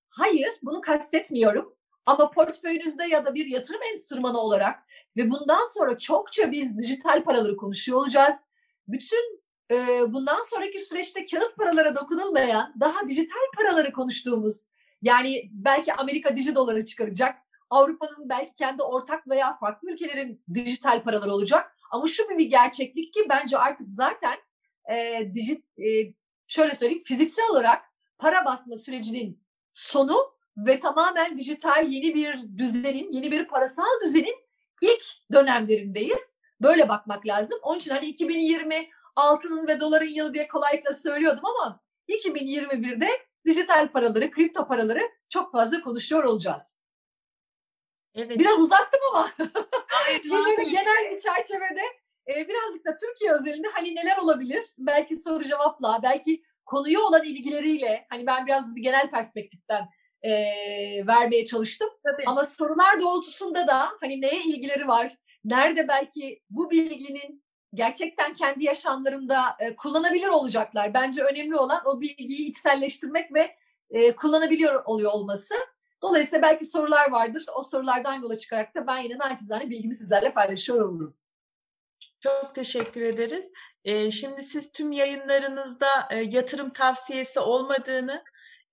[0.08, 1.76] Hayır, bunu kastetmiyorum.
[2.06, 4.78] Ama portföyünüzde ya da bir yatırım enstrümanı olarak
[5.16, 8.34] ve bundan sonra çokça biz dijital paraları konuşuyor olacağız.
[8.88, 9.41] Bütün
[10.12, 14.66] bundan sonraki süreçte kağıt paralara dokunulmayan daha dijital paraları konuştuğumuz
[15.02, 17.38] yani belki Amerika diji doları çıkaracak.
[17.70, 21.76] Avrupa'nın belki kendi ortak veya farklı ülkelerin dijital paraları olacak.
[21.90, 24.38] Ama şu bir gerçeklik ki bence artık zaten
[24.90, 26.14] e, dijit, e,
[26.46, 27.84] şöyle söyleyeyim fiziksel olarak
[28.18, 34.36] para basma sürecinin sonu ve tamamen dijital yeni bir düzenin, yeni bir parasal düzenin
[34.82, 36.36] ilk dönemlerindeyiz.
[36.60, 37.58] Böyle bakmak lazım.
[37.62, 43.08] Onun için hani 2020 altının ve doların yılı diye kolaylıkla söylüyordum ama 2021'de
[43.46, 46.82] dijital paraları, kripto paraları çok fazla konuşuyor olacağız.
[48.14, 48.38] Evet.
[48.38, 49.30] Biraz uzattım ama
[49.86, 50.22] hayır,
[50.56, 51.82] genel bir çerçevede
[52.28, 54.64] e, birazcık da Türkiye özelinde hani neler olabilir?
[54.78, 59.88] Belki soru cevapla, belki konuya olan ilgileriyle hani ben biraz bir genel perspektiften
[60.22, 60.30] e,
[61.06, 61.88] vermeye çalıştım.
[62.04, 62.24] Tabii.
[62.26, 65.16] Ama sorular doğrultusunda da hani neye ilgileri var?
[65.44, 70.94] Nerede belki bu bilginin gerçekten kendi yaşamlarında e, kullanabilir olacaklar.
[70.94, 73.56] Bence önemli olan o bilgiyi içselleştirmek ve
[73.90, 75.54] e, kullanabiliyor oluyor olması.
[76.02, 77.46] Dolayısıyla belki sorular vardır.
[77.56, 81.16] O sorulardan yola çıkarak da ben yine naçizane bilgimi sizlerle paylaşıyor olurum.
[82.20, 83.52] Çok teşekkür ederiz.
[83.84, 88.24] E, şimdi siz tüm yayınlarınızda e, yatırım tavsiyesi olmadığını,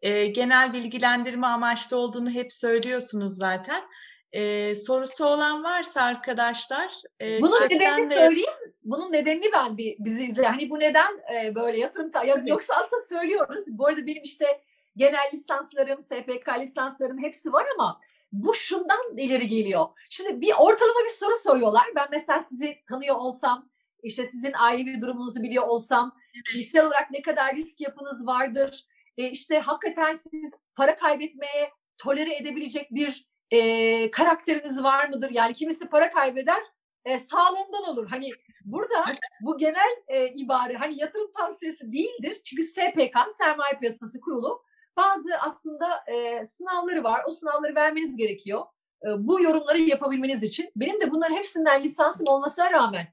[0.01, 3.83] e, genel bilgilendirme amaçlı olduğunu hep söylüyorsunuz zaten.
[4.31, 8.49] E, sorusu olan varsa arkadaşlar e, Bunun nedenini de- söyleyeyim.
[8.83, 10.45] Bunun nedenini ben bir bizi izle.
[10.45, 12.49] Hani bu neden e, böyle yatırım ta- ya- Tabii.
[12.49, 13.63] yoksa aslında söylüyoruz.
[13.67, 14.61] Bu arada benim işte
[14.97, 17.99] genel lisanslarım, SPK lisanslarım hepsi var ama
[18.31, 19.85] bu şundan ileri geliyor.
[20.09, 21.83] Şimdi bir ortalama bir soru soruyorlar.
[21.95, 23.67] Ben mesela sizi tanıyor olsam,
[24.03, 26.15] işte sizin ailevi durumunuzu biliyor olsam,
[26.45, 28.85] kişisel olarak ne kadar risk yapınız vardır,
[29.17, 35.29] e, işte hakikaten siz para kaybetmeye tolere edebilecek bir e, karakteriniz var mıdır?
[35.31, 36.61] Yani kimisi para kaybeder,
[37.05, 38.07] e, sağlığından olur.
[38.09, 38.29] Hani
[38.65, 39.05] burada
[39.41, 42.37] bu genel e, ibare hani yatırım tavsiyesi değildir.
[42.45, 44.63] Çünkü SPK, Sermaye Piyasası Kurulu
[44.97, 47.21] bazı aslında e, sınavları var.
[47.27, 48.65] O sınavları vermeniz gerekiyor.
[49.03, 50.71] E, bu yorumları yapabilmeniz için.
[50.75, 53.07] Benim de bunların hepsinden lisansım olmasına rağmen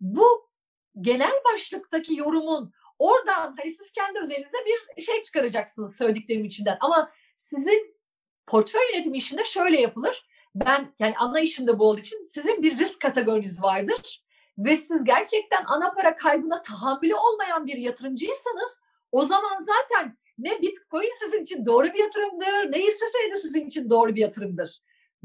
[0.00, 0.50] bu
[1.00, 4.56] genel başlıktaki yorumun oradan hani siz kendi özelinizde
[4.96, 6.76] bir şey çıkaracaksınız söylediklerim içinden.
[6.80, 7.96] Ama sizin
[8.46, 10.26] portföy yönetimi işinde şöyle yapılır.
[10.54, 14.24] Ben yani ana işimde bu olduğu için sizin bir risk kategoriniz vardır
[14.58, 18.80] ve siz gerçekten ana para kaybına tahammülü olmayan bir yatırımcıysanız
[19.12, 23.04] o zaman zaten ne Bitcoin sizin için doğru bir yatırımdır, ne hisse
[23.42, 24.78] sizin için doğru bir yatırımdır.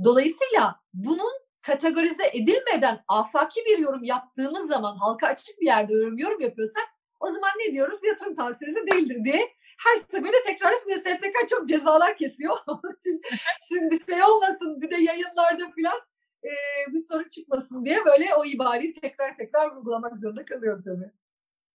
[0.04, 6.42] Dolayısıyla bunun kategorize edilmeden afaki bir yorum yaptığımız zaman halka açık bir yerde yorum, yorum
[6.42, 6.84] yapıyorsak
[7.20, 8.04] o zaman ne diyoruz?
[8.04, 12.58] Yatırım tavsiyesi değildir diye her seferinde tekrar ve SPK çok cezalar kesiyor.
[12.98, 13.22] İçin
[13.68, 16.00] şimdi şey olmasın bir de yayınlarda falan
[16.44, 16.52] e,
[16.94, 21.12] bir sorun çıkmasın diye böyle o ibareyi tekrar tekrar vurgulamak zorunda kalıyorum tabii.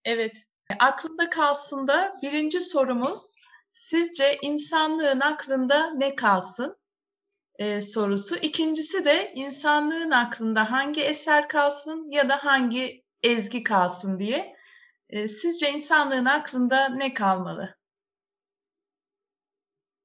[0.05, 0.37] Evet.
[0.79, 3.37] Aklımda kalsın da birinci sorumuz
[3.73, 6.83] sizce insanlığın aklında ne kalsın
[7.59, 8.37] Ee, sorusu.
[8.37, 14.57] İkincisi de insanlığın aklında hangi eser kalsın ya da hangi ezgi kalsın diye.
[15.11, 17.77] Ee, sizce insanlığın aklında ne kalmalı?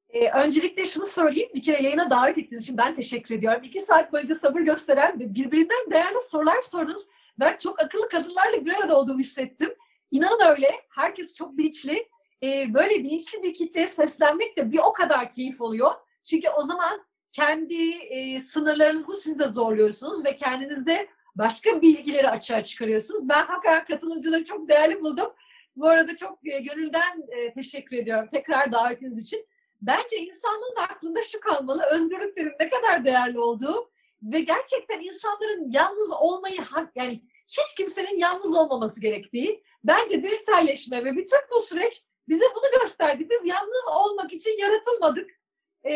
[0.09, 1.49] Ee, öncelikle şunu söyleyeyim.
[1.55, 3.61] Bir kere yayına davet ettiğiniz için ben teşekkür ediyorum.
[3.63, 7.07] İki saat boyunca sabır gösteren ve birbirinden değerli sorular sordunuz.
[7.39, 9.73] Ben çok akıllı kadınlarla bir arada olduğumu hissettim.
[10.11, 10.71] İnanın öyle.
[10.89, 12.09] Herkes çok bilinçli.
[12.43, 15.91] Ee, böyle bilinçli bir kitleye seslenmek de bir o kadar keyif oluyor.
[16.23, 23.29] Çünkü o zaman kendi e, sınırlarınızı siz de zorluyorsunuz ve kendinizde başka bilgileri açığa çıkarıyorsunuz.
[23.29, 25.33] Ben hakikaten katılımcıları çok değerli buldum.
[25.75, 29.45] Bu arada çok e, gönülden e, teşekkür ediyorum tekrar davetiniz için.
[29.81, 36.61] Bence insanlığın aklında şu kalmalı, özgürlüklerin ne kadar değerli olduğu ve gerçekten insanların yalnız olmayı,
[36.61, 39.63] hak- yani hiç kimsenin yalnız olmaması gerektiği.
[39.83, 43.27] Bence dijitalleşme ve bütün bu süreç bize bunu gösterdi.
[43.29, 45.29] Biz yalnız olmak için yaratılmadık.
[45.83, 45.91] Ee,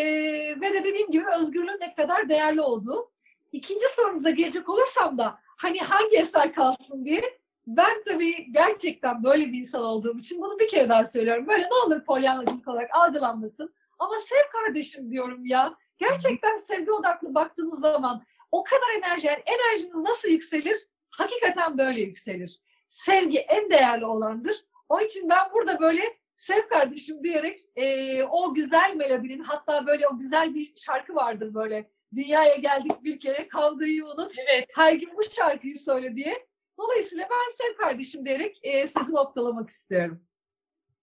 [0.62, 3.12] ve de dediğim gibi özgürlüğün ne kadar değerli olduğu.
[3.52, 9.58] İkinci sorunuza gelecek olursam da hani hangi eser kalsın diye ben tabii gerçekten böyle bir
[9.58, 11.48] insan olduğum için bunu bir kere daha söylüyorum.
[11.48, 13.74] Böyle ne olur polyanlacılık olarak algılanmasın.
[14.00, 15.76] Ama sev kardeşim diyorum ya.
[15.98, 20.88] Gerçekten sevgi odaklı baktığınız zaman o kadar enerji, yani enerjiniz nasıl yükselir?
[21.10, 22.62] Hakikaten böyle yükselir.
[22.88, 24.66] Sevgi en değerli olandır.
[24.90, 26.02] Onun için ben burada böyle
[26.36, 31.90] sev kardeşim diyerek eee, o güzel melodinin hatta böyle o güzel bir şarkı vardır böyle.
[32.16, 34.32] Dünyaya geldik bir kere kavgayı unut.
[34.38, 34.66] Evet.
[34.76, 36.48] Her gün bu şarkıyı söyle diye.
[36.82, 40.22] Dolayısıyla ben sev kardeşim diyerek e, sözü noktalamak istiyorum.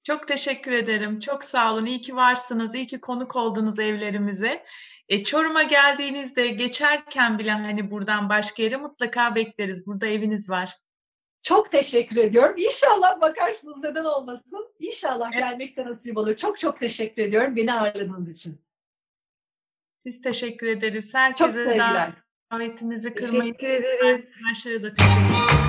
[0.04, 1.20] Çok teşekkür ederim.
[1.20, 1.86] Çok sağ olun.
[1.86, 2.74] İyi ki varsınız.
[2.74, 4.64] İyi ki konuk oldunuz evlerimize.
[5.08, 9.86] E, Çorum'a geldiğinizde geçerken bile hani buradan başka yere mutlaka bekleriz.
[9.86, 10.76] Burada eviniz var.
[11.42, 12.54] Çok teşekkür ediyorum.
[12.58, 14.74] İnşallah bakarsınız neden olmasın.
[14.78, 15.40] İnşallah Evet.
[15.42, 16.36] gelmek de nasip olur.
[16.36, 18.60] Çok çok teşekkür ediyorum beni ağırladığınız için.
[20.04, 21.12] Biz teşekkür ederiz.
[21.12, 22.12] Çok Herkese sevgiler.
[22.52, 23.52] davetimizi kırmayın.
[23.52, 24.30] Teşekkür ederiz.
[24.36, 25.67] Arkadaşlara da teşekkür ederim.